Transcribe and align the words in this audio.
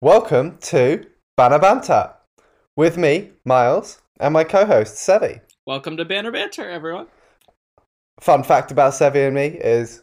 Welcome 0.00 0.58
to 0.62 1.06
Banner 1.36 1.58
Banter 1.58 2.12
with 2.76 2.98
me, 2.98 3.30
Miles, 3.44 4.02
and 4.20 4.34
my 4.34 4.44
co-host 4.44 4.96
Sevy. 4.96 5.40
Welcome 5.66 5.96
to 5.96 6.04
Banner 6.04 6.30
Banter, 6.30 6.68
everyone. 6.68 7.06
Fun 8.20 8.42
fact 8.42 8.70
about 8.70 8.92
Sevy 8.92 9.26
and 9.26 9.34
me 9.34 9.46
is 9.46 10.02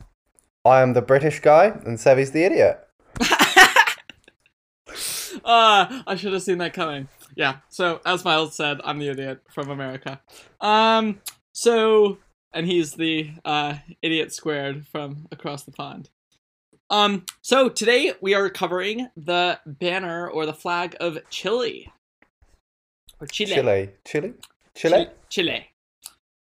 I 0.65 0.81
am 0.81 0.93
the 0.93 1.01
British 1.01 1.39
guy 1.39 1.65
and 1.65 1.97
Sevy's 1.97 2.31
the 2.31 2.43
idiot. 2.43 2.79
uh, 5.45 6.01
I 6.07 6.15
should 6.15 6.33
have 6.33 6.41
seen 6.41 6.57
that 6.59 6.73
coming. 6.73 7.07
Yeah. 7.35 7.57
So 7.69 8.01
as 8.05 8.25
Miles 8.25 8.55
said, 8.55 8.79
I'm 8.83 8.97
the 8.99 9.09
idiot 9.09 9.41
from 9.53 9.69
America. 9.69 10.21
Um. 10.59 11.19
So, 11.53 12.17
and 12.53 12.65
he's 12.65 12.93
the 12.93 13.31
uh, 13.43 13.75
idiot 14.01 14.33
squared 14.33 14.87
from 14.87 15.27
across 15.31 15.63
the 15.63 15.71
pond. 15.71 16.09
Um. 16.91 17.25
So 17.41 17.69
today 17.69 18.13
we 18.21 18.35
are 18.35 18.49
covering 18.49 19.09
the 19.15 19.59
banner 19.65 20.29
or 20.29 20.45
the 20.45 20.53
flag 20.53 20.95
of 20.99 21.17
Chile. 21.29 21.91
Or 23.19 23.27
Chile. 23.27 23.53
Chile. 23.55 23.89
Chile? 24.03 24.33
Chile? 24.75 25.09
Chile, 25.29 25.67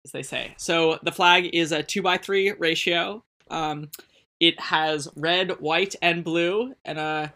as 0.05 0.11
they 0.11 0.23
say. 0.23 0.53
So 0.57 0.99
the 1.01 1.11
flag 1.11 1.49
is 1.53 1.71
a 1.71 1.81
two 1.81 2.01
by 2.01 2.17
three 2.17 2.51
ratio. 2.51 3.23
Um, 3.49 3.89
it 4.39 4.59
has 4.59 5.09
red, 5.15 5.59
white, 5.59 5.95
and 6.01 6.23
blue, 6.23 6.75
and 6.85 6.99
uh, 6.99 7.27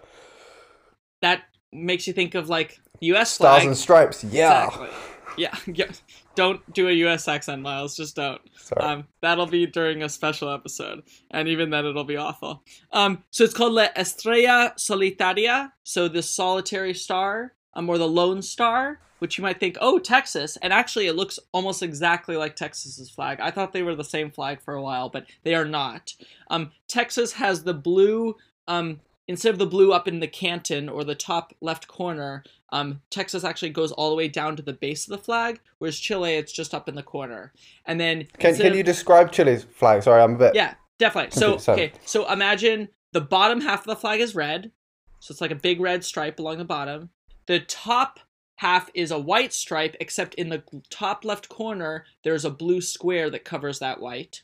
that 1.22 1.44
makes 1.74 2.06
you 2.06 2.14
think 2.14 2.36
of 2.36 2.50
like 2.50 2.80
U.S. 3.00 3.32
Stars 3.32 3.62
flag. 3.62 3.68
and 3.68 3.78
stripes. 3.78 4.24
Yeah. 4.24 4.66
Exactly. 4.68 4.90
Yeah. 5.38 5.56
yeah. 5.68 5.92
Don't 6.36 6.62
do 6.74 6.88
a 6.88 6.92
U.S. 6.92 7.28
accent, 7.28 7.62
Miles. 7.62 7.96
Just 7.96 8.16
don't. 8.16 8.42
Sorry. 8.58 8.82
Um, 8.82 9.08
that'll 9.22 9.48
be 9.48 9.66
during 9.66 10.04
a 10.04 10.10
special 10.10 10.50
episode, 10.50 11.04
and 11.32 11.48
even 11.48 11.70
then 11.70 11.86
it'll 11.86 12.04
be 12.04 12.18
awful. 12.18 12.64
Um, 12.92 13.24
so 13.32 13.44
it's 13.44 13.54
called 13.54 13.74
La 13.74 13.88
Estrella 13.96 14.74
Solitaria, 14.78 15.72
so 15.84 16.08
the 16.08 16.24
solitary 16.24 16.94
star, 16.94 17.54
um, 17.74 17.90
or 17.90 17.98
the 17.98 18.08
lone 18.08 18.42
star, 18.42 19.00
which 19.20 19.38
you 19.38 19.42
might 19.42 19.60
think, 19.60 19.78
oh, 19.82 20.00
Texas, 20.00 20.58
and 20.62 20.72
actually 20.74 21.08
it 21.08 21.16
looks 21.16 21.38
almost 21.52 21.84
exactly 21.84 22.38
like 22.38 22.56
Texas's 22.56 23.10
flag. 23.10 23.40
I 23.42 23.52
thought 23.52 23.74
they 23.74 23.84
were 23.84 23.96
the 23.96 24.04
same 24.04 24.32
flag 24.32 24.62
for 24.62 24.74
a 24.74 24.82
while, 24.82 25.10
but 25.10 25.26
they 25.44 25.54
are 25.54 25.66
not. 25.66 26.14
Um, 26.50 26.72
Texas 26.88 27.34
has 27.34 27.64
the 27.64 27.74
blue. 27.74 28.36
Um, 28.68 29.00
instead 29.32 29.54
of 29.54 29.60
the 29.60 29.66
blue 29.66 29.94
up 29.94 30.08
in 30.08 30.20
the 30.20 30.28
canton 30.28 30.90
or 30.90 31.04
the 31.04 31.16
top 31.16 31.54
left 31.62 31.88
corner, 31.88 32.44
um, 32.72 33.02
Texas 33.10 33.44
actually 33.44 33.70
goes 33.70 33.92
all 33.94 34.10
the 34.10 34.16
way 34.16 34.28
down 34.28 34.56
to 34.58 34.62
the 34.62 34.74
base 34.74 35.08
of 35.08 35.12
the 35.12 35.24
flag, 35.24 35.60
whereas 35.80 36.00
Chile 36.00 36.36
it's 36.36 36.52
just 36.52 36.74
up 36.74 36.88
in 36.90 36.96
the 36.96 37.04
corner. 37.04 37.54
And 37.86 38.00
then 38.00 38.28
Can, 38.38 38.56
can 38.56 38.68
of- 38.68 38.76
you 38.76 38.84
describe 38.84 39.32
Chile's 39.32 39.64
flag? 39.64 40.04
Sorry, 40.04 40.22
I'm 40.22 40.36
a 40.36 40.38
bit. 40.38 40.56
yeah, 40.56 40.76
definitely. 41.00 41.32
So 41.32 41.58
okay, 41.74 41.94
so 42.06 42.32
imagine 42.32 42.90
the 43.14 43.22
bottom 43.22 43.62
half 43.62 43.82
of 43.82 43.86
the 43.88 43.96
flag 43.96 44.20
is 44.20 44.36
red, 44.36 44.72
so 45.20 45.32
it's 45.32 45.42
like 45.42 45.52
a 45.52 45.56
big 45.56 45.80
red 45.80 46.04
stripe 46.04 46.40
along 46.40 46.58
the 46.58 46.66
bottom. 46.66 47.10
The 47.48 47.60
top 47.62 48.20
half 48.58 48.90
is 48.94 49.12
a 49.12 49.20
white 49.20 49.54
stripe, 49.54 49.96
except 50.00 50.36
in 50.36 50.50
the 50.50 50.62
top 50.90 51.26
left 51.26 51.50
corner 51.50 52.06
there's 52.24 52.46
a 52.46 52.50
blue 52.52 52.82
square 52.82 53.30
that 53.30 53.46
covers 53.46 53.80
that 53.80 54.00
white. 54.00 54.44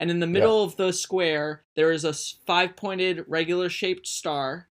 And 0.00 0.10
in 0.10 0.18
the 0.18 0.26
middle 0.26 0.64
of 0.64 0.76
the 0.76 0.92
square 0.92 1.62
there 1.76 1.92
is 1.92 2.04
a 2.04 2.12
five-pointed 2.46 3.24
regular 3.28 3.68
shaped 3.68 4.06
star, 4.08 4.68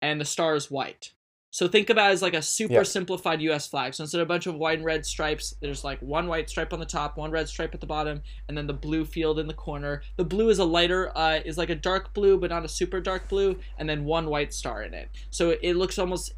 and 0.00 0.20
the 0.20 0.24
star 0.24 0.54
is 0.54 0.70
white. 0.70 1.12
So 1.50 1.66
think 1.66 1.90
about 1.90 2.10
it 2.10 2.12
as 2.12 2.22
like 2.22 2.34
a 2.34 2.42
super 2.42 2.74
Yeah. 2.74 2.82
simplified 2.84 3.40
U.S. 3.42 3.66
flag. 3.66 3.94
So 3.94 4.04
instead 4.04 4.20
of 4.20 4.26
a 4.26 4.28
bunch 4.28 4.46
of 4.46 4.54
white 4.54 4.78
and 4.78 4.84
red 4.84 5.04
stripes, 5.04 5.54
there's 5.60 5.82
like 5.82 5.98
one 6.00 6.28
white 6.28 6.48
stripe 6.48 6.72
on 6.72 6.78
the 6.78 6.86
top, 6.86 7.16
one 7.16 7.30
red 7.30 7.48
stripe 7.48 7.74
at 7.74 7.80
the 7.80 7.86
bottom, 7.86 8.22
and 8.46 8.56
then 8.56 8.66
the 8.66 8.74
blue 8.74 9.04
field 9.04 9.38
in 9.40 9.48
the 9.48 9.54
corner. 9.54 10.02
The 10.16 10.24
blue 10.24 10.50
is 10.50 10.58
a 10.58 10.64
lighter, 10.64 11.10
uh, 11.16 11.40
is 11.44 11.58
like 11.58 11.70
a 11.70 11.74
dark 11.74 12.14
blue, 12.14 12.38
but 12.38 12.50
not 12.50 12.64
a 12.64 12.68
super 12.68 13.00
dark 13.00 13.28
blue, 13.28 13.58
and 13.78 13.88
then 13.88 14.04
one 14.04 14.26
white 14.26 14.52
star 14.54 14.82
in 14.82 14.94
it. 14.94 15.08
So 15.30 15.56
it 15.60 15.74
looks 15.74 15.98
almost. 15.98 16.34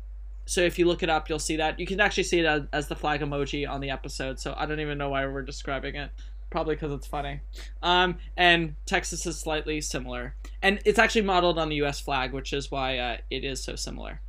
So 0.46 0.62
if 0.62 0.78
you 0.78 0.86
look 0.86 1.02
it 1.02 1.10
up, 1.10 1.28
you'll 1.28 1.38
see 1.38 1.56
that. 1.56 1.78
You 1.78 1.86
can 1.86 2.00
actually 2.00 2.22
see 2.22 2.40
it 2.40 2.68
as 2.72 2.88
the 2.88 2.96
flag 2.96 3.20
emoji 3.20 3.68
on 3.68 3.80
the 3.80 3.90
episode. 3.90 4.40
So 4.40 4.54
I 4.56 4.64
don't 4.64 4.80
even 4.80 4.96
know 4.96 5.10
why 5.10 5.26
we're 5.26 5.42
describing 5.42 5.96
it. 5.96 6.10
Probably 6.50 6.74
because 6.74 6.92
it's 6.92 7.06
funny. 7.06 7.40
Um, 7.82 8.18
and 8.36 8.74
Texas 8.84 9.24
is 9.24 9.38
slightly 9.38 9.80
similar, 9.80 10.34
and 10.62 10.80
it's 10.84 10.98
actually 10.98 11.22
modeled 11.22 11.58
on 11.58 11.68
the 11.68 11.76
U.S. 11.76 12.00
flag, 12.00 12.32
which 12.32 12.52
is 12.52 12.70
why 12.70 12.98
uh, 12.98 13.16
it 13.30 13.44
is 13.44 13.62
so 13.62 13.76
similar. 13.76 14.20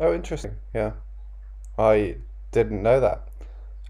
Oh, 0.00 0.12
interesting. 0.12 0.56
Yeah. 0.74 0.92
I 1.78 2.16
didn't 2.50 2.82
know 2.82 3.00
that. 3.00 3.28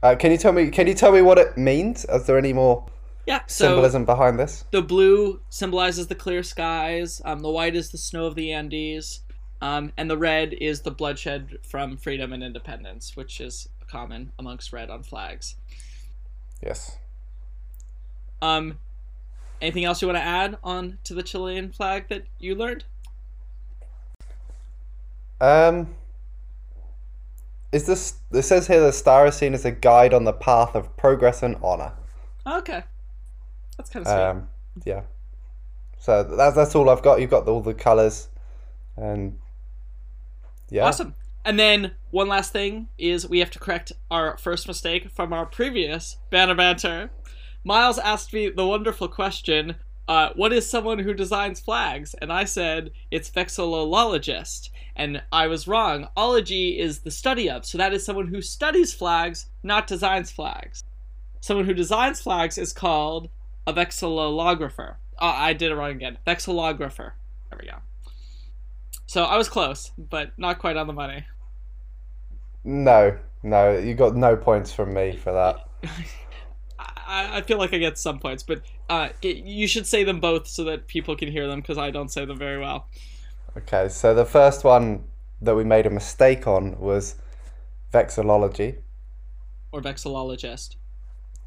Uh, 0.02 0.14
can 0.16 0.30
you 0.32 0.38
tell 0.38 0.52
me? 0.52 0.68
Can 0.70 0.86
you 0.86 0.94
tell 0.94 1.12
me 1.12 1.22
what 1.22 1.38
it 1.38 1.56
means? 1.56 2.04
Is 2.06 2.26
there 2.26 2.36
any 2.36 2.52
more 2.52 2.84
Yeah. 3.26 3.40
So 3.46 3.68
symbolism 3.68 4.04
behind 4.04 4.38
this? 4.38 4.64
the 4.70 4.82
blue 4.82 5.40
symbolizes 5.48 6.08
the 6.08 6.14
clear 6.14 6.42
skies. 6.42 7.22
Um, 7.24 7.40
the 7.40 7.50
white 7.50 7.74
is 7.74 7.90
the 7.90 7.98
snow 7.98 8.26
of 8.26 8.34
the 8.34 8.52
Andes. 8.52 9.20
Um, 9.62 9.92
and 9.96 10.10
the 10.10 10.18
red 10.18 10.52
is 10.52 10.82
the 10.82 10.90
bloodshed 10.90 11.58
from 11.66 11.96
freedom 11.96 12.32
and 12.34 12.42
independence, 12.42 13.16
which 13.16 13.40
is 13.40 13.68
common 13.86 14.32
amongst 14.38 14.72
red 14.72 14.90
on 14.90 15.02
flags. 15.02 15.54
Yes. 16.64 16.98
Um, 18.40 18.78
anything 19.60 19.84
else 19.84 20.00
you 20.00 20.08
want 20.08 20.18
to 20.18 20.24
add 20.24 20.56
on 20.64 20.98
to 21.04 21.14
the 21.14 21.22
Chilean 21.22 21.70
flag 21.70 22.08
that 22.08 22.24
you 22.38 22.54
learned? 22.54 22.84
Um, 25.40 25.94
is 27.70 27.86
this? 27.86 28.14
It 28.32 28.42
says 28.42 28.66
here 28.66 28.80
the 28.80 28.92
star 28.92 29.26
is 29.26 29.36
seen 29.36 29.52
as 29.52 29.64
a 29.64 29.70
guide 29.70 30.14
on 30.14 30.24
the 30.24 30.32
path 30.32 30.74
of 30.74 30.96
progress 30.96 31.42
and 31.42 31.56
honor. 31.62 31.92
Okay, 32.46 32.82
that's 33.76 33.90
kind 33.90 34.06
of 34.06 34.12
sweet. 34.12 34.22
Um, 34.22 34.48
yeah. 34.84 35.02
So 35.98 36.22
that's 36.22 36.56
that's 36.56 36.74
all 36.74 36.88
I've 36.88 37.02
got. 37.02 37.20
You've 37.20 37.30
got 37.30 37.46
all 37.46 37.60
the 37.60 37.74
colors, 37.74 38.28
and 38.96 39.38
yeah. 40.70 40.84
Awesome. 40.84 41.14
And 41.44 41.58
then 41.58 41.92
one 42.10 42.28
last 42.28 42.52
thing 42.52 42.88
is 42.96 43.28
we 43.28 43.40
have 43.40 43.50
to 43.50 43.58
correct 43.58 43.92
our 44.10 44.38
first 44.38 44.66
mistake 44.66 45.10
from 45.10 45.32
our 45.32 45.44
previous 45.44 46.16
banner 46.30 46.54
banter. 46.54 47.10
Miles 47.64 47.98
asked 47.98 48.32
me 48.32 48.48
the 48.48 48.66
wonderful 48.66 49.08
question, 49.08 49.76
uh, 50.08 50.30
"What 50.36 50.52
is 50.52 50.68
someone 50.68 51.00
who 51.00 51.12
designs 51.12 51.60
flags?" 51.60 52.14
And 52.14 52.32
I 52.32 52.44
said 52.44 52.92
it's 53.10 53.30
vexillologist, 53.30 54.70
and 54.96 55.22
I 55.32 55.46
was 55.46 55.68
wrong. 55.68 56.08
Ology 56.16 56.78
is 56.78 57.00
the 57.00 57.10
study 57.10 57.50
of, 57.50 57.66
so 57.66 57.76
that 57.78 57.92
is 57.92 58.04
someone 58.04 58.28
who 58.28 58.40
studies 58.40 58.94
flags, 58.94 59.50
not 59.62 59.86
designs 59.86 60.30
flags. 60.30 60.82
Someone 61.40 61.66
who 61.66 61.74
designs 61.74 62.22
flags 62.22 62.56
is 62.56 62.72
called 62.72 63.28
a 63.66 63.72
vexillographer. 63.72 64.96
Uh, 65.18 65.34
I 65.36 65.52
did 65.52 65.70
it 65.70 65.74
wrong 65.74 65.90
again. 65.90 66.18
Vexillographer. 66.26 67.12
There 67.50 67.58
we 67.60 67.68
go. 67.68 67.78
So 69.06 69.24
I 69.24 69.36
was 69.36 69.48
close, 69.48 69.92
but 69.98 70.32
not 70.38 70.58
quite 70.58 70.76
on 70.76 70.86
the 70.86 70.92
money. 70.92 71.26
No, 72.64 73.16
no, 73.42 73.76
you 73.76 73.94
got 73.94 74.16
no 74.16 74.36
points 74.36 74.72
from 74.72 74.94
me 74.94 75.16
for 75.16 75.32
that. 75.32 75.68
I, 76.78 77.38
I 77.38 77.40
feel 77.42 77.58
like 77.58 77.72
I 77.74 77.78
get 77.78 77.98
some 77.98 78.18
points, 78.18 78.42
but 78.42 78.62
uh, 78.88 79.08
you 79.22 79.66
should 79.68 79.86
say 79.86 80.04
them 80.04 80.20
both 80.20 80.46
so 80.48 80.64
that 80.64 80.86
people 80.86 81.14
can 81.16 81.30
hear 81.30 81.46
them 81.46 81.60
because 81.60 81.78
I 81.78 81.90
don't 81.90 82.10
say 82.10 82.24
them 82.24 82.38
very 82.38 82.58
well. 82.58 82.86
Okay, 83.56 83.88
so 83.88 84.14
the 84.14 84.24
first 84.24 84.64
one 84.64 85.04
that 85.42 85.54
we 85.54 85.62
made 85.64 85.86
a 85.86 85.90
mistake 85.90 86.46
on 86.46 86.78
was 86.78 87.16
vexillology. 87.92 88.78
Or 89.72 89.80
vexillologist, 89.80 90.76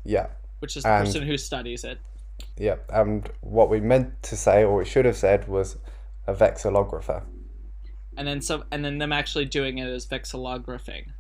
Yeah, 0.06 0.28
which 0.60 0.78
is 0.78 0.84
the 0.84 0.90
And- 0.90 1.06
person 1.08 1.24
who 1.24 1.38
studies 1.38 1.84
it. 1.84 1.98
yeah. 2.58 2.76
And 2.90 3.30
what 3.42 3.70
we 3.70 3.80
meant 3.80 4.22
to 4.24 4.38
say, 4.38 4.64
or 4.64 4.78
we 4.78 4.86
should 4.86 5.06
have 5.06 5.18
said, 5.18 5.48
was 5.48 5.78
a 6.28 6.34
vexillographer. 6.36 7.24
And 8.18 8.28
then 8.28 8.42
some, 8.42 8.64
and 8.72 8.84
then 8.84 8.98
them 8.98 9.14
actually 9.14 9.46
doing 9.46 9.78
it 9.78 9.88
is 9.88 10.06
vexillographing. 10.06 11.12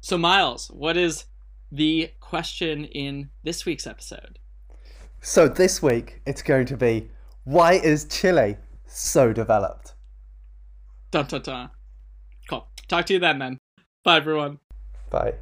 So 0.00 0.16
Miles, 0.16 0.68
what 0.68 0.96
is 0.96 1.24
the 1.72 2.10
question 2.20 2.84
in 2.84 3.30
this 3.42 3.64
week's 3.64 3.86
episode? 3.86 4.38
So 5.20 5.48
this 5.48 5.82
week 5.82 6.20
it's 6.26 6.42
going 6.42 6.66
to 6.66 6.76
be 6.76 7.10
why 7.44 7.74
is 7.74 8.04
Chile 8.04 8.56
so 8.86 9.32
developed? 9.32 9.94
Dun 11.10 11.26
dun 11.26 11.42
dun. 11.42 11.70
Cool. 12.48 12.66
Talk 12.88 13.06
to 13.06 13.14
you 13.14 13.18
then, 13.18 13.38
then. 13.38 13.58
Bye, 14.04 14.16
everyone. 14.16 14.58
Bye. 15.10 15.34